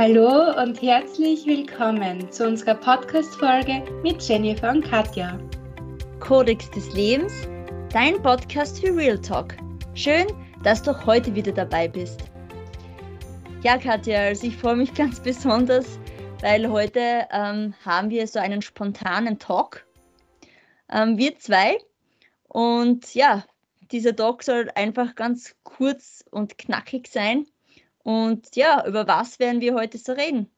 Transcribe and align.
Hallo 0.00 0.58
und 0.58 0.80
herzlich 0.80 1.44
willkommen 1.44 2.32
zu 2.32 2.46
unserer 2.46 2.74
Podcast-Folge 2.74 3.84
mit 4.02 4.26
Jennifer 4.26 4.70
und 4.70 4.82
Katja. 4.82 5.38
Kodex 6.20 6.70
des 6.70 6.90
Lebens, 6.94 7.34
dein 7.92 8.14
Podcast 8.22 8.80
für 8.80 8.96
Real 8.96 9.20
Talk. 9.20 9.54
Schön, 9.92 10.26
dass 10.62 10.82
du 10.82 10.98
heute 11.04 11.34
wieder 11.34 11.52
dabei 11.52 11.86
bist. 11.86 12.24
Ja, 13.62 13.76
Katja, 13.76 14.20
also 14.20 14.46
ich 14.46 14.56
freue 14.56 14.76
mich 14.76 14.94
ganz 14.94 15.20
besonders, 15.20 15.98
weil 16.40 16.66
heute 16.70 17.26
ähm, 17.30 17.74
haben 17.84 18.08
wir 18.08 18.26
so 18.26 18.38
einen 18.38 18.62
spontanen 18.62 19.38
Talk. 19.38 19.86
Ähm, 20.90 21.18
wir 21.18 21.38
zwei. 21.38 21.76
Und 22.48 23.14
ja, 23.14 23.44
dieser 23.92 24.16
Talk 24.16 24.44
soll 24.44 24.70
einfach 24.76 25.14
ganz 25.14 25.56
kurz 25.62 26.24
und 26.30 26.56
knackig 26.56 27.06
sein. 27.06 27.44
Und 28.02 28.56
ja, 28.56 28.86
über 28.86 29.06
was 29.06 29.38
werden 29.38 29.60
wir 29.60 29.74
heute 29.74 29.98
so 29.98 30.12
reden? 30.12 30.50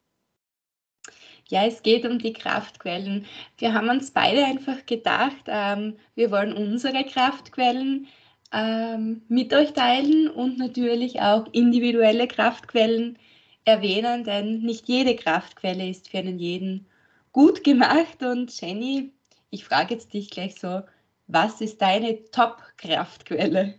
Ja, 1.49 1.67
es 1.67 1.83
geht 1.83 2.07
um 2.07 2.19
die 2.19 2.33
Kraftquellen. 2.33 3.27
Wir 3.59 3.75
haben 3.75 3.89
uns 3.91 4.11
beide 4.11 4.45
einfach 4.45 4.87
gedacht, 4.87 5.45
ähm, 5.49 5.99
wir 6.15 6.31
wollen 6.31 6.55
unsere 6.55 7.05
Kraftquellen 7.05 8.09
ähm, 8.53 9.23
mit 9.29 9.53
euch 9.53 9.73
teilen 9.73 10.29
und 10.29 10.59
natürlich 10.59 11.21
auch 11.21 11.47
individuelle 11.53 12.29
Kraftquellen 12.29 13.19
erwähnen, 13.65 14.25
denn 14.25 14.61
nicht 14.63 14.89
jede 14.89 15.17
Kraftquelle 15.17 15.89
ist 15.89 16.09
für 16.09 16.19
einen 16.19 16.39
jeden 16.39 16.87
gut 17.33 17.65
gemacht. 17.65 18.23
Und 18.23 18.59
Jenny, 18.61 19.13
ich 19.51 19.65
frage 19.65 19.95
jetzt 19.95 20.13
dich 20.15 20.31
gleich 20.31 20.59
so, 20.59 20.83
was 21.27 21.61
ist 21.61 21.81
deine 21.83 22.25
Top-Kraftquelle? 22.31 23.75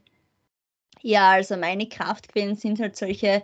Ja, 1.05 1.31
also 1.31 1.57
meine 1.57 1.87
Kraftquellen 1.89 2.55
sind 2.55 2.79
halt 2.79 2.95
solche, 2.95 3.43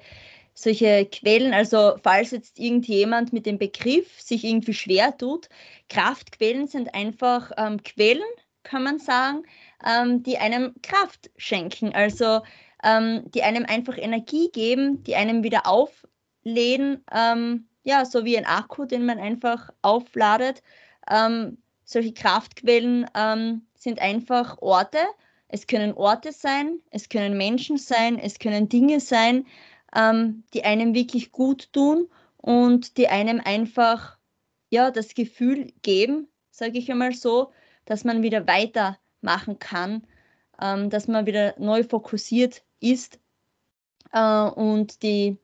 solche 0.54 1.06
Quellen. 1.06 1.54
Also 1.54 1.98
falls 2.02 2.32
jetzt 2.32 2.58
irgendjemand 2.58 3.34
mit 3.34 3.46
dem 3.46 3.58
Begriff 3.58 4.22
sich 4.22 4.46
irgendwie 4.46 4.74
schwer 4.74 5.18
tut, 5.18 5.50
Kraftquellen 5.90 6.68
sind 6.68 6.94
einfach 6.96 7.52
ähm, 7.58 7.84
Quellen, 7.84 8.24
kann 8.64 8.84
man 8.84 8.98
sagen, 9.00 9.44
ähm, 9.86 10.24
die 10.24 10.38
einem 10.38 10.74
Kraft 10.82 11.30
schenken. 11.38 11.94
Also 11.94 12.42
ähm, 12.84 13.30
die 13.32 13.44
einem 13.44 13.66
einfach 13.66 13.98
Energie 13.98 14.50
geben, 14.54 15.04
die 15.04 15.16
einem 15.16 15.44
wieder 15.44 15.68
aufläden. 15.68 17.04
Ähm, 17.14 17.68
ja, 17.84 18.06
so 18.06 18.24
wie 18.24 18.38
ein 18.38 18.46
Akku, 18.46 18.86
den 18.86 19.06
man 19.06 19.20
einfach 19.20 19.70
aufladet. 19.82 20.64
Ähm, 21.12 21.58
solche 21.84 22.14
Kraftquellen 22.14 23.06
ähm, 23.16 23.68
sind 23.76 24.00
einfach 24.00 24.60
Orte, 24.62 25.00
es 25.50 25.68
können 25.68 25.94
Orte 25.94 26.32
sein, 26.32 26.80
es 26.92 27.10
können 27.10 27.36
Menschen 27.36 27.78
sein, 27.78 28.18
es 28.18 28.40
können 28.40 28.70
Dinge 28.70 29.00
sein, 29.00 29.46
ähm, 29.96 30.44
die 30.54 30.64
einem 30.64 30.94
wirklich 30.94 31.32
gut 31.32 31.74
tun 31.74 32.08
und 32.38 32.98
die 32.98 33.08
einem 33.08 33.42
einfach 33.44 34.18
ja 34.70 34.92
das 34.92 35.16
Gefühl 35.16 35.74
geben, 35.82 36.30
sage 36.52 36.78
ich 36.78 36.90
einmal 36.90 37.14
so, 37.14 37.52
dass 37.86 38.04
man 38.04 38.22
wieder 38.22 38.48
weitermachen 38.48 39.58
kann, 39.58 40.06
ähm, 40.62 40.92
dass 40.92 41.08
man 41.08 41.26
wieder 41.26 41.56
neu 41.58 41.84
fokussiert 41.84 42.64
ist 42.80 43.20
äh, 44.14 44.44
und 44.44 45.02
die 45.02 45.38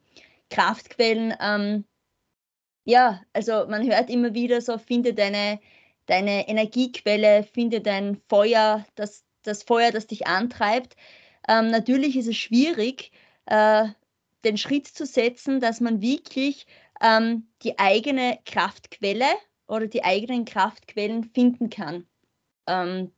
Kraftquellen, 0.52 1.34
ähm, 1.42 1.86
ja, 2.84 3.24
also 3.34 3.66
man 3.68 3.88
hört 3.88 4.12
immer 4.12 4.36
wieder 4.36 4.62
so, 4.62 4.78
finde 4.78 5.16
deine, 5.16 5.60
deine 6.06 6.48
Energiequelle, 6.48 7.42
finde 7.42 7.82
dein 7.82 8.22
Feuer, 8.30 8.86
das 8.94 9.26
das 9.48 9.64
Feuer, 9.64 9.92
das 9.92 10.08
dich 10.08 10.28
antreibt. 10.28 10.96
Ähm, 11.48 11.70
natürlich 11.70 12.18
ist 12.18 12.28
es 12.28 12.38
schwierig, 12.38 13.12
äh, 13.46 13.88
den 14.44 14.58
Schritt 14.58 14.88
zu 14.88 15.06
setzen, 15.06 15.60
dass 15.60 15.82
man 15.82 16.02
wirklich 16.02 16.68
ähm, 17.02 17.48
die 17.64 17.80
eigene 17.80 18.40
Kraftquelle 18.46 19.26
oder 19.68 19.88
die 19.88 20.04
eigenen 20.04 20.46
Kraftquellen 20.46 21.24
finden 21.24 21.70
kann. 21.70 22.08
Ähm, 22.68 23.12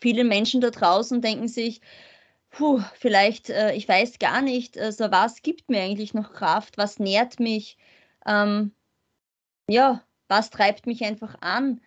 viele 0.00 0.24
Menschen 0.24 0.60
da 0.60 0.70
draußen 0.70 1.20
denken 1.20 1.48
sich, 1.48 1.80
puh, 2.50 2.82
vielleicht, 2.94 3.50
äh, 3.50 3.74
ich 3.74 3.88
weiß 3.88 4.18
gar 4.18 4.42
nicht, 4.42 4.78
also 4.78 5.10
was 5.10 5.42
gibt 5.42 5.70
mir 5.70 5.82
eigentlich 5.82 6.14
noch 6.14 6.32
Kraft, 6.32 6.78
was 6.78 6.98
nährt 6.98 7.40
mich, 7.40 7.76
ähm, 8.26 8.72
ja, 9.68 10.02
was 10.28 10.50
treibt 10.50 10.86
mich 10.86 11.04
einfach 11.04 11.36
an. 11.40 11.80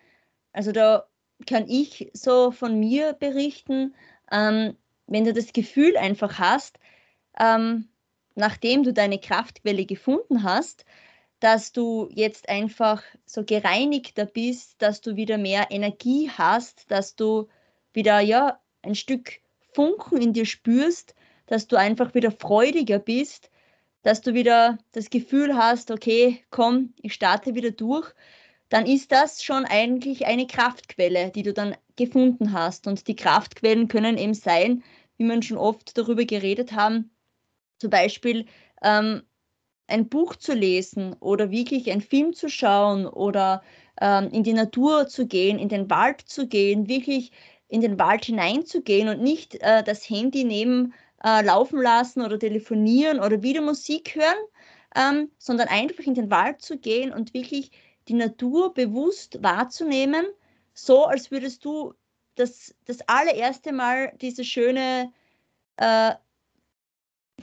Also 0.52 0.72
da 0.72 1.08
kann 1.46 1.68
ich 1.68 2.10
so 2.12 2.50
von 2.50 2.78
mir 2.78 3.12
berichten, 3.14 3.94
ähm, 4.30 4.76
wenn 5.06 5.24
du 5.24 5.32
das 5.32 5.52
Gefühl 5.52 5.96
einfach 5.96 6.38
hast, 6.38 6.78
ähm, 7.38 7.88
nachdem 8.34 8.82
du 8.82 8.92
deine 8.92 9.18
Kraftquelle 9.18 9.84
gefunden 9.84 10.42
hast, 10.42 10.84
dass 11.40 11.72
du 11.72 12.08
jetzt 12.12 12.48
einfach 12.48 13.02
so 13.26 13.44
gereinigter 13.44 14.26
bist, 14.26 14.80
dass 14.80 15.00
du 15.00 15.16
wieder 15.16 15.38
mehr 15.38 15.66
Energie 15.70 16.30
hast, 16.30 16.90
dass 16.90 17.16
du 17.16 17.48
wieder 17.92 18.20
ja 18.20 18.60
ein 18.82 18.94
Stück 18.94 19.40
Funken 19.72 20.20
in 20.20 20.32
dir 20.32 20.46
spürst, 20.46 21.14
dass 21.46 21.66
du 21.66 21.76
einfach 21.76 22.14
wieder 22.14 22.30
freudiger 22.30 22.98
bist, 22.98 23.50
dass 24.02 24.20
du 24.20 24.34
wieder 24.34 24.78
das 24.92 25.10
Gefühl 25.10 25.56
hast, 25.56 25.90
okay, 25.90 26.44
komm, 26.50 26.94
ich 27.02 27.12
starte 27.14 27.54
wieder 27.54 27.70
durch, 27.70 28.12
dann 28.72 28.86
ist 28.86 29.12
das 29.12 29.44
schon 29.44 29.66
eigentlich 29.66 30.24
eine 30.24 30.46
Kraftquelle, 30.46 31.30
die 31.30 31.42
du 31.42 31.52
dann 31.52 31.76
gefunden 31.96 32.54
hast. 32.54 32.86
Und 32.86 33.06
die 33.06 33.16
Kraftquellen 33.16 33.86
können 33.86 34.16
eben 34.16 34.32
sein, 34.32 34.82
wie 35.18 35.24
wir 35.24 35.42
schon 35.42 35.58
oft 35.58 35.98
darüber 35.98 36.24
geredet 36.24 36.72
haben, 36.72 37.10
zum 37.78 37.90
Beispiel 37.90 38.46
ähm, 38.82 39.24
ein 39.88 40.08
Buch 40.08 40.36
zu 40.36 40.54
lesen 40.54 41.14
oder 41.20 41.50
wirklich 41.50 41.90
einen 41.90 42.00
Film 42.00 42.32
zu 42.32 42.48
schauen 42.48 43.06
oder 43.06 43.62
ähm, 44.00 44.30
in 44.32 44.42
die 44.42 44.54
Natur 44.54 45.06
zu 45.06 45.26
gehen, 45.26 45.58
in 45.58 45.68
den 45.68 45.90
Wald 45.90 46.22
zu 46.22 46.48
gehen, 46.48 46.88
wirklich 46.88 47.30
in 47.68 47.82
den 47.82 47.98
Wald 47.98 48.24
hineinzugehen 48.24 49.10
und 49.10 49.20
nicht 49.20 49.56
äh, 49.60 49.82
das 49.84 50.08
Handy 50.08 50.44
neben 50.44 50.94
äh, 51.22 51.44
laufen 51.44 51.78
lassen 51.78 52.22
oder 52.22 52.38
telefonieren 52.38 53.20
oder 53.20 53.42
wieder 53.42 53.60
Musik 53.60 54.14
hören, 54.14 54.46
ähm, 54.96 55.30
sondern 55.36 55.68
einfach 55.68 56.04
in 56.04 56.14
den 56.14 56.30
Wald 56.30 56.62
zu 56.62 56.78
gehen 56.78 57.12
und 57.12 57.34
wirklich 57.34 57.70
die 58.08 58.14
Natur 58.14 58.74
bewusst 58.74 59.42
wahrzunehmen, 59.42 60.26
so 60.74 61.04
als 61.04 61.30
würdest 61.30 61.64
du 61.64 61.94
das, 62.34 62.74
das 62.86 63.00
allererste 63.08 63.72
Mal 63.72 64.12
dieses 64.20 64.46
schöne 64.46 65.12
äh, 65.76 66.12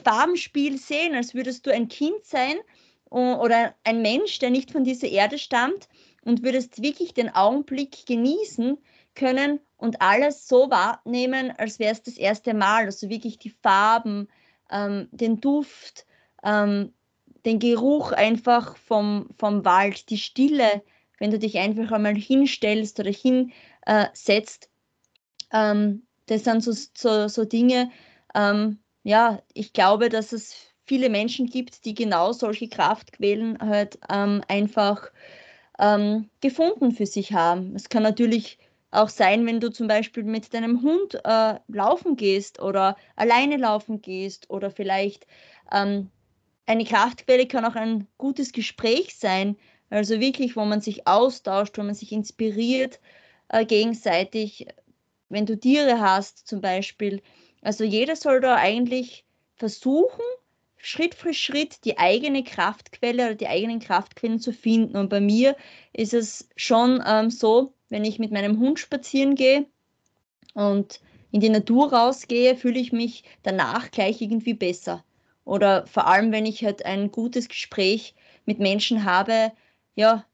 Farbenspiel 0.02 0.78
sehen, 0.78 1.14
als 1.14 1.34
würdest 1.34 1.66
du 1.66 1.72
ein 1.72 1.88
Kind 1.88 2.24
sein 2.24 2.56
oder 3.10 3.74
ein 3.82 4.02
Mensch, 4.02 4.38
der 4.38 4.50
nicht 4.50 4.70
von 4.70 4.84
dieser 4.84 5.08
Erde 5.08 5.36
stammt 5.36 5.88
und 6.22 6.44
würdest 6.44 6.80
wirklich 6.80 7.12
den 7.12 7.28
Augenblick 7.28 8.06
genießen 8.06 8.78
können 9.14 9.60
und 9.76 10.00
alles 10.00 10.46
so 10.46 10.70
wahrnehmen, 10.70 11.52
als 11.58 11.78
wäre 11.78 11.92
es 11.92 12.02
das 12.02 12.16
erste 12.16 12.54
Mal. 12.54 12.84
Also 12.84 13.08
wirklich 13.08 13.38
die 13.38 13.50
Farben, 13.50 14.28
ähm, 14.70 15.08
den 15.10 15.40
Duft, 15.40 16.06
ähm, 16.44 16.94
den 17.44 17.58
Geruch 17.58 18.12
einfach 18.12 18.76
vom, 18.76 19.28
vom 19.36 19.64
Wald, 19.64 20.10
die 20.10 20.18
Stille, 20.18 20.82
wenn 21.18 21.30
du 21.30 21.38
dich 21.38 21.58
einfach 21.58 21.92
einmal 21.92 22.14
hinstellst 22.14 22.98
oder 23.00 23.10
hinsetzt. 23.10 24.70
Äh, 25.50 25.70
ähm, 25.72 26.02
das 26.26 26.44
sind 26.44 26.62
so, 26.62 26.72
so, 26.72 27.28
so 27.28 27.44
Dinge, 27.44 27.90
ähm, 28.34 28.78
ja, 29.02 29.42
ich 29.54 29.72
glaube, 29.72 30.08
dass 30.08 30.32
es 30.32 30.54
viele 30.86 31.08
Menschen 31.08 31.46
gibt, 31.46 31.84
die 31.84 31.94
genau 31.94 32.32
solche 32.32 32.68
Kraftquellen 32.68 33.58
halt 33.60 33.98
ähm, 34.08 34.42
einfach 34.48 35.10
ähm, 35.78 36.28
gefunden 36.40 36.92
für 36.92 37.06
sich 37.06 37.32
haben. 37.32 37.74
Es 37.74 37.88
kann 37.88 38.02
natürlich 38.02 38.58
auch 38.90 39.08
sein, 39.08 39.46
wenn 39.46 39.60
du 39.60 39.70
zum 39.70 39.86
Beispiel 39.86 40.24
mit 40.24 40.52
deinem 40.52 40.82
Hund 40.82 41.18
äh, 41.24 41.54
laufen 41.68 42.16
gehst 42.16 42.60
oder 42.60 42.96
alleine 43.16 43.56
laufen 43.56 44.02
gehst 44.02 44.50
oder 44.50 44.70
vielleicht 44.70 45.26
ähm, 45.72 46.10
eine 46.66 46.84
Kraftquelle 46.84 47.46
kann 47.46 47.64
auch 47.64 47.74
ein 47.74 48.06
gutes 48.18 48.52
Gespräch 48.52 49.16
sein, 49.16 49.56
also 49.90 50.20
wirklich, 50.20 50.56
wo 50.56 50.64
man 50.64 50.80
sich 50.80 51.06
austauscht, 51.06 51.76
wo 51.76 51.82
man 51.82 51.94
sich 51.94 52.12
inspiriert 52.12 53.00
äh, 53.48 53.64
gegenseitig, 53.66 54.66
wenn 55.28 55.46
du 55.46 55.58
Tiere 55.58 56.00
hast 56.00 56.46
zum 56.46 56.60
Beispiel. 56.60 57.22
Also 57.60 57.84
jeder 57.84 58.16
soll 58.16 58.40
da 58.40 58.54
eigentlich 58.56 59.24
versuchen, 59.56 60.24
Schritt 60.76 61.14
für 61.14 61.34
Schritt 61.34 61.84
die 61.84 61.98
eigene 61.98 62.42
Kraftquelle 62.42 63.26
oder 63.26 63.34
die 63.34 63.48
eigenen 63.48 63.80
Kraftquellen 63.80 64.40
zu 64.40 64.52
finden. 64.52 64.96
Und 64.96 65.10
bei 65.10 65.20
mir 65.20 65.56
ist 65.92 66.14
es 66.14 66.48
schon 66.56 67.02
ähm, 67.06 67.30
so, 67.30 67.74
wenn 67.90 68.04
ich 68.04 68.18
mit 68.18 68.30
meinem 68.30 68.58
Hund 68.58 68.78
spazieren 68.78 69.34
gehe 69.34 69.66
und 70.54 71.00
in 71.32 71.40
die 71.40 71.50
Natur 71.50 71.92
rausgehe, 71.92 72.56
fühle 72.56 72.80
ich 72.80 72.92
mich 72.92 73.24
danach 73.42 73.90
gleich 73.90 74.22
irgendwie 74.22 74.54
besser. 74.54 75.04
Oder 75.44 75.86
vor 75.86 76.06
allem, 76.06 76.32
wenn 76.32 76.46
ich 76.46 76.64
halt 76.64 76.84
ein 76.84 77.10
gutes 77.10 77.48
Gespräch 77.48 78.14
mit 78.44 78.58
Menschen 78.60 79.04
habe, 79.04 79.52
ja, 79.94 80.24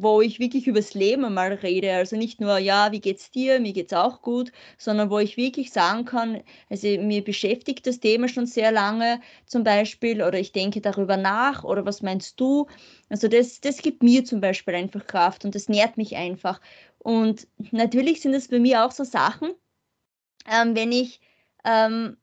wo 0.00 0.20
ich 0.20 0.38
wirklich 0.38 0.66
übers 0.68 0.94
Leben 0.94 1.24
einmal 1.24 1.52
rede. 1.54 1.92
Also 1.94 2.16
nicht 2.16 2.40
nur, 2.40 2.58
ja, 2.58 2.92
wie 2.92 3.00
geht's 3.00 3.30
dir, 3.32 3.58
mir 3.60 3.72
geht's 3.72 3.92
auch 3.92 4.22
gut, 4.22 4.52
sondern 4.78 5.10
wo 5.10 5.18
ich 5.18 5.36
wirklich 5.36 5.72
sagen 5.72 6.04
kann, 6.04 6.42
also 6.70 6.86
mir 6.86 7.24
beschäftigt 7.24 7.86
das 7.86 7.98
Thema 7.98 8.28
schon 8.28 8.46
sehr 8.46 8.70
lange 8.70 9.20
zum 9.46 9.64
Beispiel 9.64 10.22
oder 10.22 10.38
ich 10.38 10.52
denke 10.52 10.80
darüber 10.80 11.16
nach 11.16 11.64
oder 11.64 11.84
was 11.84 12.00
meinst 12.02 12.38
du? 12.40 12.66
Also 13.08 13.26
das, 13.26 13.60
das 13.60 13.78
gibt 13.78 14.02
mir 14.04 14.24
zum 14.24 14.40
Beispiel 14.40 14.74
einfach 14.74 15.04
Kraft 15.06 15.44
und 15.44 15.54
das 15.56 15.68
nährt 15.68 15.96
mich 15.96 16.14
einfach. 16.16 16.60
Und 16.98 17.48
natürlich 17.72 18.20
sind 18.20 18.34
es 18.34 18.48
bei 18.48 18.60
mir 18.60 18.84
auch 18.84 18.92
so 18.92 19.02
Sachen, 19.04 19.50
ähm, 20.50 20.76
wenn 20.76 20.92
ich, 20.92 21.20
ähm, 21.64 22.16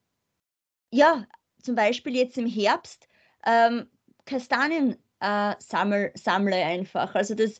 ja, 0.95 1.25
zum 1.61 1.75
Beispiel 1.75 2.15
jetzt 2.15 2.37
im 2.37 2.47
Herbst 2.47 3.07
ähm, 3.45 3.87
Kastanien 4.25 4.95
äh, 5.19 5.53
sammel, 5.59 6.11
sammle 6.15 6.55
einfach. 6.55 7.15
Also 7.15 7.35
das, 7.35 7.59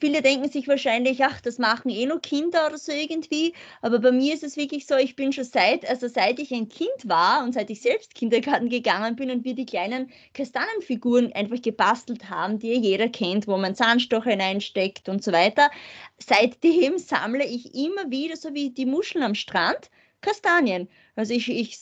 viele 0.00 0.22
denken 0.22 0.48
sich 0.50 0.66
wahrscheinlich, 0.66 1.22
ach, 1.22 1.42
das 1.42 1.58
machen 1.58 1.90
eh 1.90 2.06
nur 2.06 2.20
Kinder 2.20 2.66
oder 2.66 2.78
so 2.78 2.92
irgendwie. 2.92 3.54
Aber 3.82 3.98
bei 3.98 4.10
mir 4.10 4.32
ist 4.32 4.42
es 4.42 4.56
wirklich 4.56 4.86
so, 4.86 4.96
ich 4.96 5.16
bin 5.16 5.32
schon 5.32 5.44
seit, 5.44 5.88
also 5.88 6.08
seit 6.08 6.38
ich 6.38 6.52
ein 6.52 6.68
Kind 6.68 6.88
war 7.04 7.44
und 7.44 7.52
seit 7.52 7.68
ich 7.68 7.82
selbst 7.82 8.14
Kindergarten 8.14 8.70
gegangen 8.70 9.14
bin 9.14 9.30
und 9.30 9.44
wir 9.44 9.54
die 9.54 9.66
kleinen 9.66 10.10
Kastanienfiguren 10.32 11.32
einfach 11.34 11.60
gebastelt 11.60 12.30
haben, 12.30 12.58
die 12.58 12.72
jeder 12.72 13.10
kennt, 13.10 13.46
wo 13.46 13.58
man 13.58 13.74
Zahnstocher 13.74 14.30
hineinsteckt 14.30 15.10
und 15.10 15.22
so 15.22 15.32
weiter. 15.32 15.70
Seitdem 16.18 16.96
sammle 16.96 17.44
ich 17.44 17.74
immer 17.74 18.10
wieder, 18.10 18.36
so 18.36 18.54
wie 18.54 18.70
die 18.70 18.86
Muscheln 18.86 19.22
am 19.22 19.34
Strand, 19.34 19.90
Kastanien. 20.22 20.88
Also 21.16 21.34
ich, 21.34 21.50
ich 21.50 21.78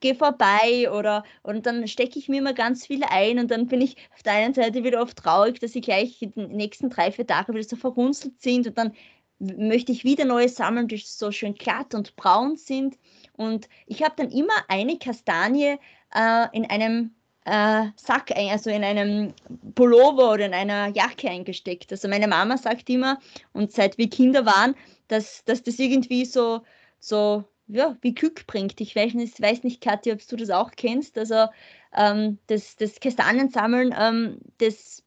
gehe 0.00 0.14
vorbei 0.14 0.90
oder 0.90 1.24
und 1.42 1.66
dann 1.66 1.86
stecke 1.88 2.18
ich 2.18 2.28
mir 2.28 2.38
immer 2.38 2.54
ganz 2.54 2.86
viel 2.86 3.02
ein 3.04 3.38
und 3.38 3.50
dann 3.50 3.66
bin 3.66 3.80
ich 3.80 3.96
auf 4.14 4.22
der 4.22 4.34
einen 4.34 4.54
Seite 4.54 4.84
wieder 4.84 5.02
oft 5.02 5.16
traurig, 5.16 5.60
dass 5.60 5.72
sie 5.72 5.80
gleich 5.80 6.18
die 6.20 6.30
nächsten 6.36 6.90
drei, 6.90 7.10
vier 7.10 7.26
Tage 7.26 7.52
wieder 7.52 7.64
so 7.64 7.76
verrunzelt 7.76 8.40
sind 8.40 8.66
und 8.66 8.78
dann 8.78 8.92
möchte 9.38 9.92
ich 9.92 10.04
wieder 10.04 10.24
neue 10.24 10.48
sammeln, 10.48 10.88
die 10.88 10.96
so 10.98 11.30
schön 11.30 11.54
glatt 11.54 11.94
und 11.94 12.16
braun 12.16 12.56
sind. 12.56 12.96
Und 13.36 13.68
ich 13.86 14.02
habe 14.02 14.14
dann 14.16 14.30
immer 14.30 14.54
eine 14.68 14.96
Kastanie 14.98 15.76
äh, 16.14 16.46
in 16.52 16.64
einem 16.66 17.14
äh, 17.44 17.86
Sack, 17.96 18.30
also 18.36 18.70
in 18.70 18.84
einem 18.84 19.34
Pullover 19.74 20.32
oder 20.32 20.46
in 20.46 20.54
einer 20.54 20.88
Jacke 20.88 21.28
eingesteckt. 21.28 21.92
Also 21.92 22.08
meine 22.08 22.28
Mama 22.28 22.56
sagt 22.56 22.88
immer, 22.88 23.18
und 23.52 23.72
seit 23.72 23.98
wir 23.98 24.08
Kinder 24.08 24.46
waren, 24.46 24.74
dass, 25.08 25.44
dass 25.44 25.62
das 25.62 25.78
irgendwie 25.78 26.24
so, 26.24 26.62
so 27.00 27.44
ja, 27.66 27.96
wie 28.02 28.14
Glück 28.14 28.46
bringt. 28.46 28.80
Ich 28.80 28.94
weiß 28.94 29.14
nicht, 29.14 29.40
weiß 29.40 29.62
nicht, 29.64 29.80
Katja, 29.80 30.14
ob 30.14 30.26
du 30.26 30.36
das 30.36 30.50
auch 30.50 30.72
kennst. 30.72 31.18
Also 31.18 31.46
ähm, 31.92 32.38
das, 32.46 32.76
das 32.76 33.00
Kastaniensammeln, 33.00 33.94
ähm, 33.98 34.40
das, 34.58 35.02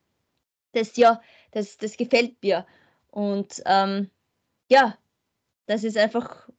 das 0.74 0.98
ja, 0.98 1.21
das, 1.51 1.77
das 1.77 1.98
gefällt 1.98 2.42
mir. 2.42 2.65
Und 3.12 3.62
ähm, 3.65 4.09
ja, 4.69 4.98
das 5.68 5.83
ist 5.83 5.98
einfach 5.98 6.50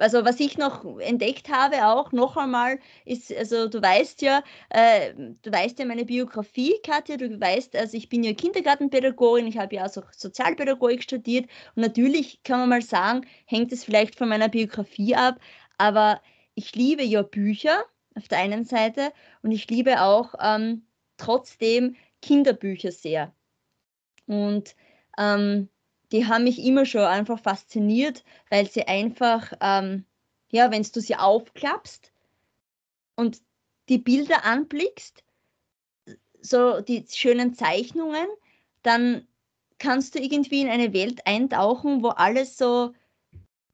also 0.00 0.24
was 0.24 0.40
ich 0.40 0.58
noch 0.58 0.84
entdeckt 0.98 1.48
habe, 1.48 1.86
auch 1.86 2.12
noch 2.12 2.36
einmal, 2.36 2.78
ist, 3.04 3.32
also 3.36 3.68
du 3.68 3.80
weißt 3.82 4.22
ja, 4.22 4.42
äh, 4.70 5.14
du 5.14 5.52
weißt 5.52 5.78
ja 5.78 5.84
meine 5.84 6.04
Biografie, 6.04 6.74
Katja, 6.84 7.16
du 7.16 7.40
weißt, 7.40 7.76
also 7.76 7.96
ich 7.96 8.08
bin 8.08 8.24
ja 8.24 8.32
Kindergartenpädagogin, 8.32 9.46
ich 9.46 9.58
habe 9.58 9.76
ja 9.76 9.86
auch 9.86 9.90
so 9.90 10.02
Sozialpädagogik 10.16 11.02
studiert. 11.02 11.46
Und 11.74 11.82
natürlich 11.82 12.42
kann 12.42 12.60
man 12.60 12.68
mal 12.68 12.82
sagen, 12.82 13.26
hängt 13.46 13.72
es 13.72 13.84
vielleicht 13.84 14.16
von 14.16 14.28
meiner 14.28 14.48
Biografie 14.48 15.14
ab, 15.14 15.38
aber 15.78 16.20
ich 16.54 16.74
liebe 16.74 17.02
ja 17.02 17.22
Bücher 17.22 17.84
auf 18.14 18.28
der 18.28 18.38
einen 18.38 18.64
Seite. 18.64 19.12
Und 19.42 19.52
ich 19.52 19.68
liebe 19.68 20.02
auch 20.02 20.34
ähm, 20.40 20.86
trotzdem 21.16 21.96
Kinderbücher 22.22 22.92
sehr. 22.92 23.32
Und 24.26 24.74
ähm, 25.18 25.68
die 26.12 26.26
haben 26.26 26.44
mich 26.44 26.58
immer 26.64 26.86
schon 26.86 27.02
einfach 27.02 27.40
fasziniert, 27.40 28.24
weil 28.48 28.68
sie 28.68 28.86
einfach, 28.86 29.52
ähm, 29.60 30.04
ja, 30.50 30.70
wenn 30.70 30.82
du 30.82 31.00
sie 31.00 31.16
aufklappst 31.16 32.12
und 33.16 33.40
die 33.88 33.98
Bilder 33.98 34.44
anblickst, 34.44 35.24
so 36.40 36.80
die 36.80 37.04
schönen 37.08 37.54
Zeichnungen, 37.54 38.26
dann 38.82 39.26
kannst 39.78 40.14
du 40.14 40.20
irgendwie 40.20 40.60
in 40.60 40.68
eine 40.68 40.92
Welt 40.92 41.26
eintauchen, 41.26 42.02
wo 42.02 42.08
alles 42.08 42.56
so, 42.56 42.92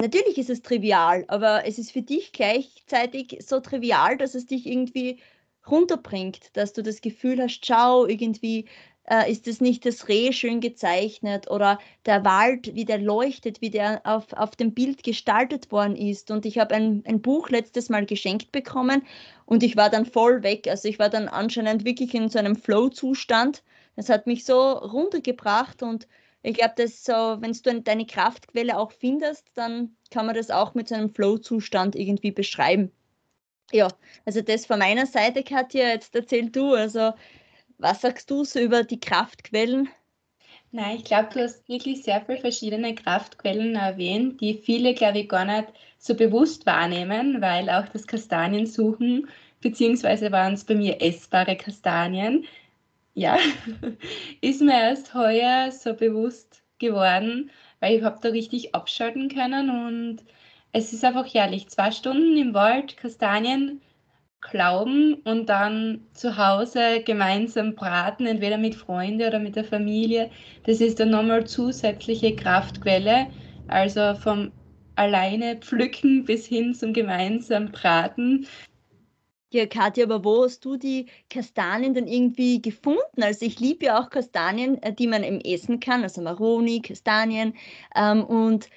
natürlich 0.01 0.39
ist 0.39 0.51
es 0.51 0.63
trivial, 0.63 1.25
aber 1.29 1.65
es 1.65 1.79
ist 1.79 1.93
für 1.93 2.03
dich 2.03 2.33
gleichzeitig 2.33 3.39
so 3.41 3.61
trivial, 3.61 4.17
dass 4.17 4.35
es 4.35 4.47
dich 4.47 4.67
irgendwie 4.67 5.21
runterbringt, 5.67 6.57
dass 6.57 6.73
du 6.73 6.83
das 6.83 7.01
Gefühl 7.01 7.43
hast, 7.43 7.65
schau, 7.67 8.07
irgendwie 8.07 8.67
äh, 9.09 9.31
ist 9.31 9.47
es 9.47 9.61
nicht 9.61 9.87
das 9.87 10.09
Reh 10.09 10.33
schön 10.33 10.61
gezeichnet 10.61 11.51
oder 11.51 11.79
der 12.07 12.25
Wald, 12.25 12.75
wie 12.75 12.85
der 12.85 12.99
leuchtet, 12.99 13.61
wie 13.61 13.71
der 13.71 14.01
auf, 14.05 14.33
auf 14.33 14.57
dem 14.57 14.75
Bild 14.75 15.03
gestaltet 15.03 15.71
worden 15.71 15.97
ist. 15.97 16.31
Und 16.31 16.47
ich 16.47 16.59
habe 16.59 16.75
ein, 16.75 17.03
ein 17.07 17.21
Buch 17.21 17.51
letztes 17.51 17.89
Mal 17.89 18.07
geschenkt 18.07 18.53
bekommen 18.53 19.03
und 19.45 19.63
ich 19.63 19.77
war 19.77 19.91
dann 19.91 20.07
voll 20.07 20.43
weg. 20.43 20.67
Also 20.69 20.89
ich 20.89 20.99
war 20.99 21.09
dann 21.09 21.29
anscheinend 21.29 21.85
wirklich 21.85 22.15
in 22.15 22.29
so 22.29 22.39
einem 22.39 22.57
Flow-Zustand. 22.57 23.63
Das 23.95 24.09
hat 24.09 24.27
mich 24.27 24.45
so 24.45 24.73
runtergebracht 24.73 25.83
und 25.83 26.07
ich 26.43 26.55
glaube, 26.59 26.75
dass 26.77 27.03
so, 27.05 27.13
wenn 27.13 27.53
du 27.53 27.83
deine 27.83 28.07
Kraftquelle 28.07 28.79
auch 28.79 28.93
findest, 28.93 29.49
dann 29.55 29.97
kann 30.11 30.27
man 30.27 30.35
das 30.37 30.51
auch 30.51 30.75
mit 30.75 30.89
so 30.89 30.95
einem 30.95 31.11
Flow-Zustand 31.11 31.97
irgendwie 31.97 32.31
beschreiben. 32.31 32.93
Ja, 33.73 33.89
also 34.25 34.43
das 34.43 34.65
von 34.65 34.79
meiner 34.79 35.07
Seite, 35.07 35.43
Katja, 35.43 35.89
jetzt 35.89 36.15
erzähl 36.15 36.51
du. 36.51 36.75
Also 36.75 37.15
was 37.79 38.01
sagst 38.01 38.31
du 38.31 38.45
so 38.45 38.59
über 38.61 38.85
die 38.85 39.01
Kraftquellen? 39.01 39.89
Nein, 40.73 40.97
ich 40.97 41.05
glaube, 41.05 41.29
du 41.33 41.43
hast 41.43 41.69
wirklich 41.69 42.03
sehr 42.03 42.21
viele 42.25 42.39
verschiedene 42.39 42.95
Kraftquellen 42.95 43.77
erwähnt, 43.77 44.41
die 44.41 44.55
viele, 44.55 44.95
glaube 44.95 45.21
ich, 45.21 45.29
gar 45.29 45.45
nicht 45.45 45.69
so 45.99 46.15
bewusst 46.15 46.67
wahrnehmen, 46.67 47.41
weil 47.41 47.71
auch 47.71 47.89
das 47.89 48.07
Kastaniensuchen, 48.07 49.29
beziehungsweise 49.61 50.33
waren 50.33 50.55
es 50.55 50.65
bei 50.65 50.75
mir 50.75 51.01
essbare 51.01 51.57
Kastanien, 51.57 52.45
ja, 53.15 53.39
ist 54.43 54.61
mir 54.61 54.79
erst 54.79 55.15
heuer 55.15 55.73
so 55.73 55.95
bewusst 55.95 56.63
geworden, 56.79 57.51
weil 57.81 57.97
ich 57.97 58.03
habe 58.03 58.19
da 58.21 58.29
richtig 58.29 58.75
abschalten 58.75 59.29
können 59.29 59.71
und 59.71 60.19
es 60.73 60.93
ist 60.93 61.05
einfach 61.05 61.33
herrlich. 61.33 61.69
Zwei 61.69 61.91
Stunden 61.91 62.37
im 62.37 62.53
Wald 62.53 62.97
Kastanien 62.99 63.81
glauben 64.41 65.15
und 65.25 65.49
dann 65.49 66.01
zu 66.13 66.37
Hause 66.37 67.03
gemeinsam 67.05 67.75
braten, 67.75 68.27
entweder 68.27 68.59
mit 68.59 68.75
Freunden 68.75 69.27
oder 69.27 69.39
mit 69.39 69.57
der 69.57 69.65
Familie. 69.65 70.31
Das 70.65 70.81
ist 70.81 71.01
dann 71.01 71.11
nochmal 71.11 71.47
zusätzliche 71.47 72.35
Kraftquelle. 72.37 73.27
Also 73.69 74.15
vom 74.15 74.53
alleine 74.95 75.57
pflücken 75.57 76.25
bis 76.25 76.47
hin 76.47 76.75
zum 76.75 76.93
gemeinsamen 76.93 77.71
Braten. 77.73 78.47
Ja, 79.53 79.67
Katja, 79.67 80.05
aber 80.05 80.25
wo 80.25 80.45
hast 80.45 80.65
du 80.65 80.77
die 80.77 81.07
Kastanien 81.31 81.95
dann 81.95 82.07
irgendwie 82.07 82.61
gefunden? 82.61 83.23
Also 83.23 83.47
ich 83.47 83.61
liebe 83.61 83.87
ja 83.87 84.01
auch 84.01 84.11
Kastanien, 84.11 84.83
äh, 84.83 84.93
die 84.93 85.07
man 85.07 85.23
im 85.23 85.41
essen 85.41 85.81
kann, 85.81 86.03
also 86.03 86.21
Maroni, 86.21 86.83
Kastanien. 86.83 87.55
Ähm, 87.95 88.25
und 88.25 88.69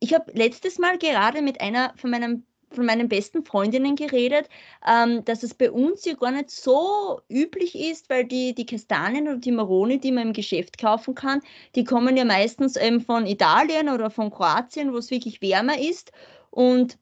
ich 0.00 0.14
habe 0.14 0.30
letztes 0.32 0.78
Mal 0.78 0.98
gerade 0.98 1.42
mit 1.42 1.60
einer 1.60 1.92
von 1.96 2.10
meinen 2.10 2.47
von 2.70 2.86
meinen 2.86 3.08
besten 3.08 3.44
Freundinnen 3.44 3.96
geredet, 3.96 4.48
ähm, 4.86 5.24
dass 5.24 5.42
es 5.42 5.54
bei 5.54 5.70
uns 5.70 6.04
ja 6.04 6.14
gar 6.14 6.30
nicht 6.30 6.50
so 6.50 7.20
üblich 7.28 7.78
ist, 7.78 8.10
weil 8.10 8.24
die, 8.24 8.54
die 8.54 8.66
Kastanien 8.66 9.28
oder 9.28 9.38
die 9.38 9.52
Maroni, 9.52 9.98
die 9.98 10.12
man 10.12 10.28
im 10.28 10.32
Geschäft 10.32 10.78
kaufen 10.78 11.14
kann, 11.14 11.40
die 11.74 11.84
kommen 11.84 12.16
ja 12.16 12.24
meistens 12.24 12.76
eben 12.76 13.00
von 13.00 13.26
Italien 13.26 13.88
oder 13.88 14.10
von 14.10 14.30
Kroatien, 14.30 14.92
wo 14.92 14.98
es 14.98 15.10
wirklich 15.10 15.40
wärmer 15.40 15.78
ist. 15.78 16.12
Und 16.50 16.98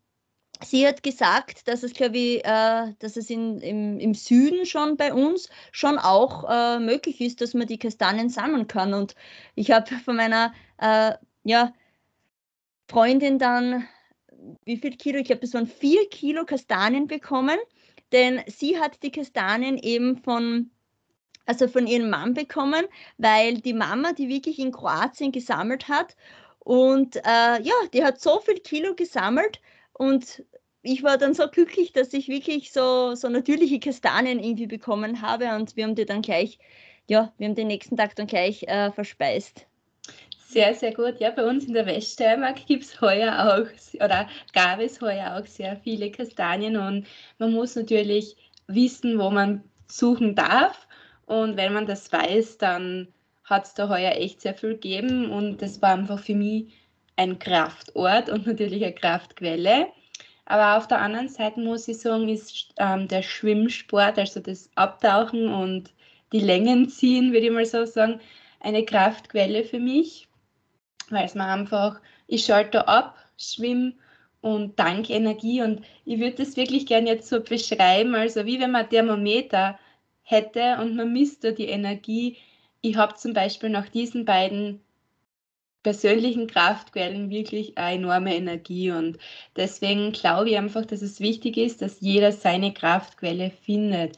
sie 0.65 0.87
hat 0.87 1.03
gesagt, 1.03 1.69
dass 1.69 1.83
es, 1.83 1.93
glaube 1.93 2.17
ich, 2.17 2.45
äh, 2.45 2.95
dass 2.99 3.17
es 3.17 3.31
in, 3.31 3.61
im, 3.61 3.99
im 3.99 4.15
Süden 4.15 4.67
schon 4.67 4.97
bei 4.97 5.13
uns 5.13 5.49
schon 5.73 5.99
auch 5.99 6.49
äh, 6.49 6.79
möglich 6.79 7.21
ist, 7.21 7.41
dass 7.41 7.55
man 7.55 7.67
die 7.67 7.79
Kastanien 7.79 8.31
sammeln 8.31 8.67
kann. 8.67 8.95
Und 8.95 9.15
ich 9.55 9.71
habe 9.71 9.95
von 9.97 10.17
meiner 10.17 10.53
äh, 10.79 11.13
ja, 11.45 11.73
Freundin 12.89 13.39
dann 13.39 13.87
wie 14.65 14.77
viel 14.77 14.97
Kilo? 14.97 15.19
Ich 15.19 15.27
glaube, 15.27 15.43
das 15.43 15.55
waren 15.55 15.67
vier 15.67 16.09
Kilo 16.09 16.45
Kastanien 16.45 17.07
bekommen, 17.07 17.59
denn 18.13 18.43
sie 18.47 18.79
hat 18.79 19.03
die 19.03 19.11
Kastanien 19.11 19.79
eben 19.79 20.17
von 20.19 20.71
also 21.47 21.69
von 21.69 21.87
ihrem 21.87 22.11
Mann 22.11 22.35
bekommen, 22.35 22.87
weil 23.19 23.59
die 23.59 23.73
Mama 23.73 24.13
die 24.13 24.29
wirklich 24.29 24.59
in 24.59 24.73
Kroatien 24.73 25.31
gesammelt 25.33 25.89
hat 25.89 26.17
und 26.59 27.17
äh, 27.17 27.63
ja, 27.63 27.75
die 27.95 28.05
hat 28.05 28.21
so 28.21 28.41
viel 28.41 28.59
Kilo 28.59 28.95
gesammelt 28.97 29.61
und 29.93 30.45
ich 30.83 31.03
war 31.03 31.19
dann 31.19 31.35
so 31.35 31.49
glücklich, 31.49 31.93
dass 31.93 32.13
ich 32.13 32.29
wirklich 32.29 32.73
so, 32.73 33.15
so 33.15 33.29
natürliche 33.29 33.81
Kastanien 33.81 34.41
irgendwie 34.41 34.67
bekommen 34.67 35.23
habe 35.23 35.55
und 35.55 35.77
wir 35.77 35.85
haben 35.85 35.95
die 35.95 36.07
dann 36.07 36.23
gleich, 36.23 36.59
ja, 37.09 37.33
wir 37.39 37.49
haben 37.49 37.55
den 37.55 37.69
nächsten 37.69 37.97
Tag 37.97 38.17
dann 38.17 38.27
gleich 38.27 38.65
äh, 38.65 38.91
verspeist. 38.93 39.67
Sehr, 40.49 40.75
sehr 40.75 40.95
gut. 40.95 41.19
Ja, 41.19 41.31
bei 41.31 41.45
uns 41.45 41.65
in 41.65 41.75
der 41.75 41.87
Weststeiermark 41.87 42.67
gibt 42.67 42.85
es 42.85 43.01
heuer 43.01 43.33
auch, 43.35 44.03
oder 44.03 44.29
gab 44.53 44.81
es 44.81 45.01
heuer 45.01 45.37
auch 45.37 45.47
sehr 45.47 45.77
viele 45.77 46.11
Kastanien 46.11 46.77
und 46.77 47.07
man 47.39 47.53
muss 47.53 47.75
natürlich 47.75 48.37
wissen, 48.69 49.19
wo 49.19 49.31
man 49.31 49.65
suchen 49.89 50.37
darf. 50.37 50.87
Und 51.27 51.57
wenn 51.57 51.73
man 51.73 51.87
das 51.87 52.13
weiß, 52.13 52.59
dann 52.59 53.09
hat 53.45 53.67
es 53.67 53.75
da 53.75 53.89
heuer 53.89 54.13
echt 54.13 54.41
sehr 54.41 54.55
viel 54.55 54.75
gegeben 54.75 55.31
und 55.31 55.61
das 55.63 55.83
war 55.83 55.95
einfach 55.95 56.21
für 56.21 56.35
mich 56.37 56.73
ein 57.17 57.39
Kraftort 57.39 58.31
und 58.31 58.47
natürlich 58.47 58.85
eine 58.85 58.95
Kraftquelle. 58.95 59.89
Aber 60.45 60.79
auf 60.79 60.87
der 60.87 61.01
anderen 61.01 61.29
Seite 61.29 61.59
muss 61.59 61.89
ich 61.89 61.99
sagen, 61.99 62.29
ist 62.29 62.73
ähm, 62.79 63.09
der 63.09 63.23
Schwimmsport, 63.23 64.17
also 64.17 64.39
das 64.39 64.71
Abtauchen 64.77 65.49
und 65.49 65.93
die 66.33 66.41
Längen 66.41 66.89
ziehen, 66.89 67.33
würde 67.33 67.47
ich 67.47 67.53
mal 67.53 67.67
so 67.67 67.85
sagen, 67.85 68.21
eine 68.61 68.85
Kraftquelle 68.85 69.65
für 69.65 69.81
mich, 69.81 70.29
weil 71.11 71.27
es 71.27 71.35
mir 71.35 71.47
einfach, 71.47 72.01
ich 72.27 72.45
schalte 72.45 72.89
ab, 72.89 73.17
schwimme 73.39 73.95
und 74.41 74.79
dank 74.79 75.11
Energie 75.11 75.63
und 75.63 75.83
ich 76.05 76.21
würde 76.21 76.37
das 76.37 76.57
wirklich 76.57 76.87
gerne 76.87 77.09
jetzt 77.09 77.29
so 77.29 77.41
beschreiben, 77.41 78.15
also 78.15 78.47
wie 78.47 78.61
wenn 78.61 78.71
man 78.71 78.85
ein 78.85 78.91
Thermometer 78.91 79.79
hätte 80.23 80.79
und 80.81 80.97
man 80.97 81.13
misst 81.13 81.45
da 81.45 81.51
die 81.51 81.69
Energie. 81.69 82.37
Ich 82.81 82.97
habe 82.97 83.15
zum 83.15 83.33
Beispiel 83.33 83.71
nach 83.71 83.89
diesen 83.89 84.25
beiden 84.25 84.81
persönlichen 85.83 86.49
Kraftquellen 86.49 87.31
wirklich 87.31 87.79
eine 87.79 87.99
enorme 87.99 88.35
Energie 88.35 88.91
und 88.91 89.19
deswegen 89.55 90.13
glaube 90.13 90.51
ich 90.51 90.57
einfach, 90.57 90.85
dass 90.85 91.01
es 91.01 91.21
wichtig 91.21 91.57
ist, 91.57 91.81
dass 91.81 92.01
jeder 92.01 92.33
seine 92.33 92.75
Kraftquelle 92.75 93.51
findet. 93.51 94.17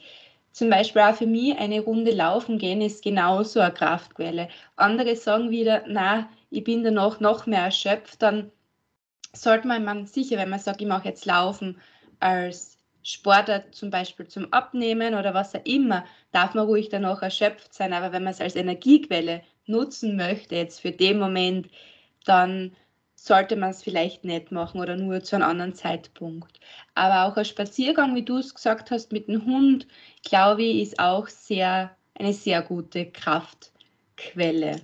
Zum 0.51 0.69
Beispiel 0.69 1.03
auch 1.03 1.15
für 1.15 1.27
mich 1.27 1.57
eine 1.57 1.81
Runde 1.81 2.11
laufen 2.11 2.57
gehen 2.57 2.81
ist 2.81 3.03
genauso 3.03 3.59
eine 3.59 3.71
Kraftquelle. 3.71 4.49
Andere 4.77 5.15
sagen 5.15 5.51
wieder, 5.51 5.83
na, 5.87 6.27
ich 6.49 6.63
bin 6.63 6.83
danach 6.83 7.19
noch 7.19 7.45
mehr 7.45 7.63
erschöpft, 7.63 8.21
dann 8.21 8.51
sollte 9.33 9.67
man, 9.67 9.83
man 9.83 10.05
sicher, 10.05 10.37
wenn 10.37 10.49
man 10.49 10.59
sagt, 10.59 10.81
ich 10.81 10.87
mache 10.87 11.07
jetzt 11.07 11.25
Laufen 11.25 11.79
als 12.19 12.77
Sportart 13.03 13.73
zum 13.73 13.89
Beispiel 13.89 14.27
zum 14.27 14.51
Abnehmen 14.51 15.15
oder 15.15 15.33
was 15.33 15.55
auch 15.55 15.65
immer, 15.65 16.05
darf 16.31 16.53
man 16.53 16.65
ruhig 16.65 16.89
danach 16.89 17.21
erschöpft 17.21 17.73
sein. 17.73 17.93
Aber 17.93 18.11
wenn 18.11 18.23
man 18.23 18.33
es 18.33 18.41
als 18.41 18.55
Energiequelle 18.55 19.41
nutzen 19.65 20.15
möchte, 20.15 20.55
jetzt 20.55 20.81
für 20.81 20.91
den 20.91 21.19
Moment, 21.19 21.69
dann 22.25 22.75
sollte 23.15 23.55
man 23.55 23.71
es 23.71 23.83
vielleicht 23.83 24.23
nicht 24.23 24.51
machen 24.51 24.79
oder 24.79 24.95
nur 24.95 25.23
zu 25.23 25.35
einem 25.35 25.45
anderen 25.45 25.73
Zeitpunkt. 25.73 26.59
Aber 26.95 27.25
auch 27.25 27.37
ein 27.37 27.45
Spaziergang, 27.45 28.15
wie 28.15 28.23
du 28.23 28.37
es 28.37 28.53
gesagt 28.53 28.91
hast, 28.91 29.11
mit 29.11 29.27
dem 29.27 29.45
Hund, 29.45 29.87
glaube 30.23 30.63
ich, 30.63 30.81
ist 30.81 30.99
auch 30.99 31.27
sehr, 31.27 31.95
eine 32.15 32.33
sehr 32.33 32.61
gute 32.61 33.05
Kraftquelle. 33.05 34.81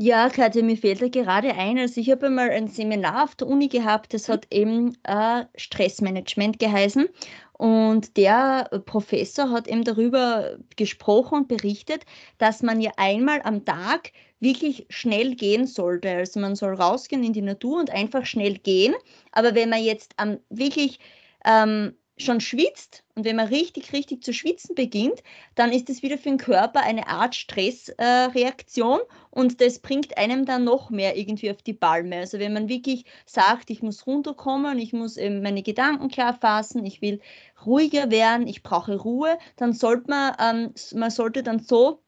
Ja, 0.00 0.28
Katja, 0.28 0.62
mir 0.62 0.76
fällt 0.76 1.02
da 1.02 1.08
gerade 1.08 1.56
ein, 1.56 1.76
also 1.76 2.00
ich 2.00 2.08
habe 2.08 2.26
einmal 2.26 2.50
ein 2.50 2.68
Seminar 2.68 3.24
auf 3.24 3.34
der 3.34 3.48
Uni 3.48 3.66
gehabt, 3.66 4.14
das 4.14 4.28
hat 4.28 4.46
eben 4.52 4.96
äh, 5.02 5.44
Stressmanagement 5.56 6.60
geheißen. 6.60 7.08
Und 7.54 8.16
der 8.16 8.70
Professor 8.86 9.50
hat 9.50 9.66
eben 9.66 9.82
darüber 9.82 10.56
gesprochen 10.76 11.38
und 11.38 11.48
berichtet, 11.48 12.04
dass 12.38 12.62
man 12.62 12.80
ja 12.80 12.92
einmal 12.96 13.42
am 13.42 13.64
Tag 13.64 14.12
wirklich 14.38 14.86
schnell 14.88 15.34
gehen 15.34 15.66
sollte. 15.66 16.08
Also 16.08 16.38
man 16.38 16.54
soll 16.54 16.74
rausgehen 16.74 17.24
in 17.24 17.32
die 17.32 17.42
Natur 17.42 17.80
und 17.80 17.90
einfach 17.90 18.24
schnell 18.24 18.54
gehen. 18.58 18.94
Aber 19.32 19.56
wenn 19.56 19.70
man 19.70 19.82
jetzt 19.82 20.14
ähm, 20.22 20.38
wirklich 20.48 21.00
ähm, 21.44 21.96
schon 22.22 22.40
schwitzt 22.40 23.04
und 23.14 23.24
wenn 23.24 23.36
man 23.36 23.48
richtig, 23.48 23.92
richtig 23.92 24.22
zu 24.22 24.32
schwitzen 24.32 24.74
beginnt, 24.74 25.22
dann 25.54 25.72
ist 25.72 25.90
es 25.90 26.02
wieder 26.02 26.18
für 26.18 26.28
den 26.28 26.38
Körper 26.38 26.80
eine 26.80 27.08
Art 27.08 27.34
Stressreaktion 27.34 29.00
äh, 29.00 29.12
und 29.30 29.60
das 29.60 29.80
bringt 29.80 30.16
einem 30.18 30.44
dann 30.44 30.64
noch 30.64 30.90
mehr 30.90 31.16
irgendwie 31.16 31.50
auf 31.50 31.62
die 31.62 31.74
Palme. 31.74 32.16
Also 32.16 32.38
wenn 32.38 32.52
man 32.52 32.68
wirklich 32.68 33.04
sagt, 33.26 33.70
ich 33.70 33.82
muss 33.82 34.06
runterkommen, 34.06 34.78
ich 34.78 34.92
muss 34.92 35.16
eben 35.16 35.42
meine 35.42 35.62
Gedanken 35.62 36.08
klar 36.08 36.34
fassen, 36.34 36.84
ich 36.84 37.02
will 37.02 37.20
ruhiger 37.66 38.10
werden, 38.10 38.46
ich 38.46 38.62
brauche 38.62 38.96
Ruhe, 38.96 39.38
dann 39.56 39.72
sollte 39.72 40.10
man, 40.10 40.34
ähm, 40.40 40.74
man 40.98 41.10
sollte 41.10 41.42
dann 41.42 41.58
so 41.58 42.02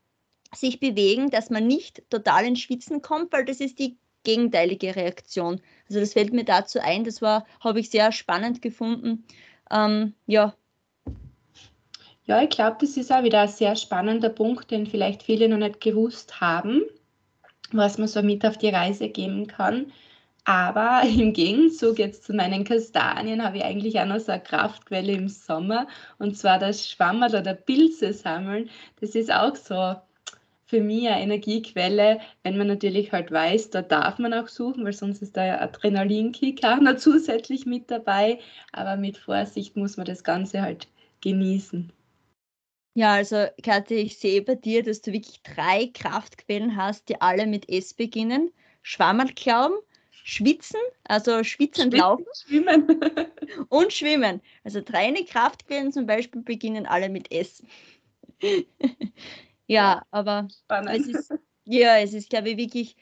sich 0.55 0.81
bewegen, 0.81 1.31
dass 1.31 1.51
man 1.51 1.67
nicht 1.67 2.03
total 2.11 2.45
ins 2.45 2.61
Schwitzen 2.61 3.03
kommt, 3.03 3.33
weil 3.33 3.45
das 3.45 3.61
ist 3.61 3.79
die 3.79 3.99
gegenteilige 4.23 4.97
Reaktion. 4.97 5.61
Also 5.89 6.01
das 6.01 6.13
fällt 6.13 6.33
mir 6.33 6.45
dazu 6.45 6.79
ein, 6.81 7.05
das 7.05 7.23
war, 7.23 7.47
habe 7.61 7.81
ich 7.81 7.91
sehr 7.91 8.13
spannend 8.13 8.63
gefunden 8.63 9.25
ähm, 9.71 10.15
ja. 10.27 10.55
Ja, 12.25 12.43
ich 12.43 12.51
glaube, 12.51 12.77
das 12.81 12.97
ist 12.97 13.11
auch 13.11 13.25
wieder 13.25 13.41
ein 13.41 13.49
sehr 13.49 13.75
spannender 13.75 14.29
Punkt, 14.29 14.71
den 14.71 14.87
vielleicht 14.87 15.23
viele 15.25 15.49
noch 15.49 15.59
nicht 15.59 15.81
gewusst 15.81 16.41
haben, 16.41 16.83
was 17.73 17.99
man 17.99 18.07
so 18.07 18.23
mit 18.23 18.47
auf 18.47 18.57
die 18.57 18.69
Reise 18.69 19.09
geben 19.09 19.47
kann. 19.47 19.93
Aber 20.45 21.03
im 21.09 21.33
Gegenzug 21.33 21.99
jetzt 21.99 22.25
zu 22.25 22.33
meinen 22.33 22.65
Kastanien 22.65 23.45
habe 23.45 23.59
ich 23.59 23.65
eigentlich 23.65 23.99
auch 23.99 24.07
noch 24.07 24.21
so 24.21 24.33
eine 24.33 24.43
Kraftquelle 24.43 25.13
im 25.13 25.29
Sommer 25.29 25.87
und 26.19 26.37
zwar 26.37 26.59
das 26.59 26.89
Schwammerl 26.89 27.35
oder 27.35 27.55
Pilze 27.55 28.13
sammeln. 28.13 28.71
Das 29.01 29.15
ist 29.15 29.33
auch 29.33 29.57
so 29.57 29.97
für 30.71 30.81
mich 30.81 31.09
eine 31.09 31.23
Energiequelle, 31.23 32.21
wenn 32.45 32.57
man 32.57 32.69
natürlich 32.69 33.11
halt 33.11 33.33
weiß, 33.33 33.71
da 33.71 33.83
darf 33.83 34.21
man 34.21 34.33
auch 34.33 34.47
suchen, 34.47 34.85
weil 34.85 34.93
sonst 34.93 35.21
ist 35.21 35.35
der 35.35 35.61
Adrenalinkick 35.61 36.65
auch 36.65 36.81
noch 36.81 36.97
zusätzlich 36.97 37.67
mit 37.67 37.91
dabei. 37.91 38.39
Aber 38.73 38.97
mit 38.97 39.19
Vorsicht 39.19 39.77
muss 39.77 39.97
man 39.97 40.07
das 40.07 40.23
Ganze 40.23 40.63
halt 40.63 40.87
genießen. 41.23 41.93
Ja, 42.95 43.15
also 43.15 43.47
Kathi, 43.63 43.95
ich 43.95 44.19
sehe 44.19 44.43
bei 44.43 44.55
dir, 44.55 44.85
dass 44.85 45.03
du 45.03 45.13
wirklich 45.13 45.43
drei 45.43 45.91
Kraftquellen 45.93 46.77
hast, 46.77 47.09
die 47.09 47.21
alle 47.21 47.47
mit 47.47 47.69
S 47.69 47.93
beginnen. 47.93 48.53
Schwammerlglauben, 48.83 49.77
Schwitzen, 50.23 50.81
also 51.05 51.43
Schwitzen 51.43 51.87
und 51.87 51.99
Laufen. 51.99 52.27
Schwimmen. 52.47 53.01
und 53.69 53.93
Schwimmen. 53.93 54.41
Also 54.63 54.81
drei 54.81 55.13
Kraftquellen 55.25 55.93
zum 55.93 56.07
Beispiel 56.07 56.43
beginnen 56.43 56.87
alle 56.87 57.09
mit 57.09 57.33
S. 57.33 57.61
Ja, 59.71 60.03
aber 60.11 60.49
es 60.89 61.07
ist, 61.07 61.31
ja, 61.65 61.99
es 61.99 62.13
ist, 62.13 62.29
glaube 62.29 62.51
ich, 62.51 62.57
wirklich 62.57 62.97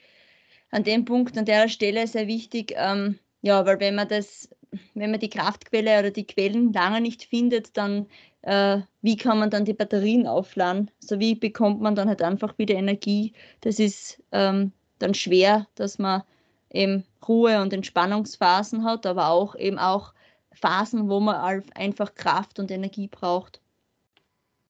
an 0.71 0.85
dem 0.85 1.07
Punkt, 1.07 1.39
an 1.39 1.47
der 1.47 1.69
Stelle 1.71 2.07
sehr 2.07 2.27
wichtig, 2.27 2.75
ähm, 2.77 3.19
ja, 3.41 3.65
weil 3.65 3.81
wenn 3.81 3.95
man 3.95 4.07
das, 4.09 4.51
wenn 4.93 5.11
man 5.11 5.19
die 5.21 5.31
Kraftquelle 5.31 5.99
oder 5.99 6.11
die 6.11 6.27
Quellen 6.27 6.75
lange 6.75 7.01
nicht 7.01 7.25
findet, 7.25 7.75
dann 7.79 8.07
äh, 8.43 8.81
wie 9.01 9.17
kann 9.17 9.39
man 9.39 9.49
dann 9.49 9.65
die 9.65 9.73
Batterien 9.73 10.27
aufladen? 10.27 10.91
Also 11.03 11.19
wie 11.21 11.35
bekommt 11.35 11.81
man 11.81 11.95
dann 11.95 12.09
halt 12.09 12.21
einfach 12.21 12.59
wieder 12.59 12.75
Energie? 12.75 13.33
Das 13.63 13.79
ist 13.79 14.23
ähm, 14.33 14.73
dann 14.99 15.15
schwer, 15.15 15.67
dass 15.75 15.99
man 15.99 16.23
eben 16.71 17.05
Ruhe 17.27 17.63
und 17.63 17.73
Entspannungsphasen 17.73 18.85
hat, 18.85 19.07
aber 19.07 19.29
auch 19.29 19.55
eben 19.57 19.79
auch 19.79 20.13
Phasen, 20.53 21.09
wo 21.09 21.19
man 21.21 21.63
einfach 21.75 22.15
Kraft 22.15 22.59
und 22.59 22.71
Energie 22.71 23.09
braucht. 23.09 23.63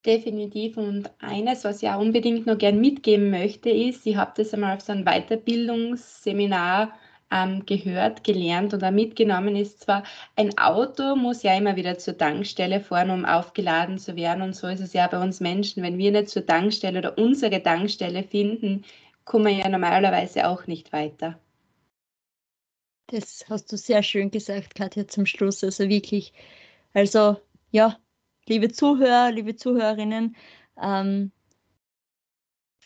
Definitiv. 0.07 0.77
Und 0.77 1.11
eines, 1.21 1.65
was 1.65 1.83
ich 1.83 1.89
auch 1.89 2.01
unbedingt 2.01 2.47
noch 2.47 2.57
gern 2.59 2.81
mitgeben 2.81 3.31
möchte, 3.31 3.71
ist, 3.71 4.07
ich 4.07 4.17
habe 4.17 4.33
das 4.37 4.55
einmal 4.55 4.77
auf 4.77 4.83
so 4.83 4.93
einem 4.93 5.05
Weiterbildungsseminar 5.05 6.99
ähm, 7.31 7.67
gehört, 7.67 8.25
gelernt 8.25 8.73
oder 8.75 8.91
mitgenommen, 8.91 9.57
ist 9.57 9.81
zwar, 9.81 10.05
ein 10.37 10.57
Auto 10.59 11.17
muss 11.17 11.43
ja 11.43 11.57
immer 11.57 11.77
wieder 11.77 11.99
zur 11.99 12.17
Tankstelle 12.17 12.81
fahren, 12.81 13.11
um 13.11 13.25
aufgeladen 13.25 13.99
zu 13.99 14.17
werden. 14.17 14.43
Und 14.43 14.55
so 14.55 14.69
ist 14.69 14.81
es 14.81 14.93
ja 14.93 15.07
bei 15.09 15.21
uns 15.23 15.41
Menschen. 15.41 15.83
Wenn 15.83 15.99
wir 15.99 16.13
nicht 16.13 16.29
zur 16.31 16.47
Tankstelle 16.47 16.99
oder 17.01 17.19
unsere 17.19 17.63
Tankstelle 17.63 18.23
finden, 18.23 18.85
kommen 19.25 19.47
wir 19.47 19.53
ja 19.53 19.69
normalerweise 19.69 20.49
auch 20.49 20.67
nicht 20.67 20.93
weiter. 20.93 21.39
Das 23.09 23.45
hast 23.49 23.73
du 23.73 23.77
sehr 23.77 24.03
schön 24.03 24.31
gesagt, 24.31 24.75
Katja, 24.75 25.07
zum 25.09 25.27
Schluss. 25.27 25.65
Also 25.65 25.89
wirklich, 25.89 26.33
also 26.95 27.37
ja, 27.71 27.99
liebe 28.49 28.71
Zuhörer, 28.71 29.31
liebe 29.33 29.57
Zuhörerinnen, 29.57 30.37
ähm, 30.81 31.33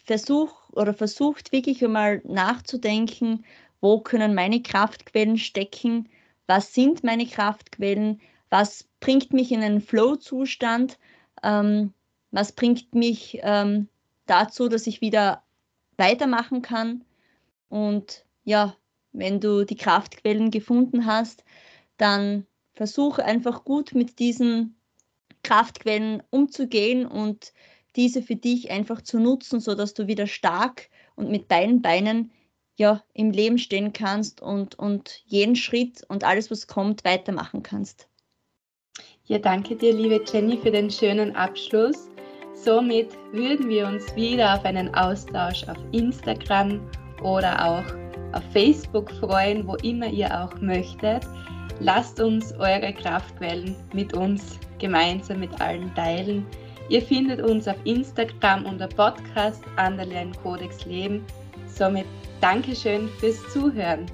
versuch 0.05 0.69
oder 0.71 0.95
versucht 0.95 1.53
wirklich 1.53 1.85
einmal 1.85 2.23
nachzudenken, 2.25 3.45
wo 3.81 4.01
können 4.01 4.35
meine 4.35 4.63
Kraftquellen 4.63 5.39
stecken, 5.39 6.09
was 6.47 6.75
sind 6.75 7.05
meine 7.05 7.27
Kraftquellen, 7.27 8.21
was 8.51 8.89
bringt 9.01 9.33
mich 9.33 9.53
in 9.53 9.63
einen 9.63 9.81
Flow-Zustand, 9.81 10.99
ähm, 11.43 11.93
was 12.31 12.53
bringt 12.53 12.95
mich 12.95 13.39
ähm, 13.43 13.89
dazu, 14.27 14.69
dass 14.69 14.87
ich 14.87 15.01
wieder 15.01 15.43
weitermachen 15.97 16.63
kann. 16.63 17.05
Und 17.69 18.25
ja, 18.45 18.77
wenn 19.13 19.41
du 19.41 19.65
die 19.65 19.77
Kraftquellen 19.77 20.51
gefunden 20.51 21.07
hast, 21.07 21.45
dann 21.97 22.47
versuche 22.75 23.25
einfach 23.25 23.65
gut 23.65 23.95
mit 23.95 24.19
diesen 24.19 24.77
Kraftquellen 25.43 26.23
umzugehen 26.31 27.07
und 27.07 27.53
diese 27.97 28.23
für 28.23 28.37
dich 28.37 28.71
einfach 28.71 29.03
zu 29.03 29.19
nutzen, 29.19 29.61
sodass 29.61 29.95
du 29.95 30.07
wieder 30.07 30.27
stark 30.27 30.89
und 31.15 31.31
mit 31.31 31.51
deinen 31.51 31.83
Beinen 31.83 32.33
ja 32.77 33.03
im 33.13 33.31
Leben 33.31 33.59
stehen 33.59 33.93
kannst 33.93 34.41
und, 34.41 34.79
und 34.79 35.23
jeden 35.27 35.57
Schritt 35.57 36.03
und 36.09 36.25
alles, 36.25 36.51
was 36.51 36.67
kommt, 36.67 37.05
weitermachen 37.05 37.63
kannst. 37.63 38.09
Ja, 39.25 39.39
danke 39.39 39.77
dir, 39.77 39.95
liebe 39.95 40.23
Jenny, 40.31 40.57
für 40.57 40.71
den 40.71 40.91
schönen 40.91 41.37
Abschluss. 41.37 42.09
Somit 42.55 43.09
würden 43.33 43.69
wir 43.69 43.87
uns 43.87 44.15
wieder 44.17 44.55
auf 44.55 44.65
einen 44.65 44.95
Austausch 44.95 45.65
auf 45.69 45.79
Instagram 45.93 46.81
oder 47.23 47.65
auch 47.65 48.37
auf 48.37 48.43
Facebook 48.53 49.11
freuen, 49.13 49.67
wo 49.67 49.77
immer 49.77 50.07
ihr 50.07 50.29
auch 50.43 50.61
möchtet. 50.61 51.25
Lasst 51.85 52.21
uns 52.21 52.53
eure 52.61 52.93
Kraftquellen 52.93 53.75
mit 53.93 54.15
uns 54.15 54.61
gemeinsam 54.79 55.41
mit 55.41 55.61
allen 55.61 55.93
teilen. 55.97 56.47
Ihr 56.89 57.03
findet 57.03 57.43
uns 57.43 57.67
auf 57.67 57.75
Instagram 57.83 58.67
unter 58.67 58.87
Podcast 58.87 59.65
Underline 59.77 60.31
Codex 60.45 60.85
Leben. 60.85 61.25
Somit 61.67 62.07
Dankeschön 62.41 63.09
fürs 63.19 63.37
Zuhören. 63.53 64.07